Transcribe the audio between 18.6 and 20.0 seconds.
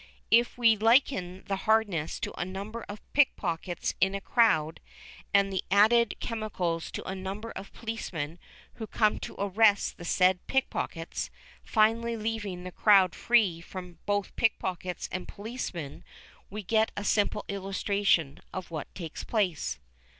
what takes place.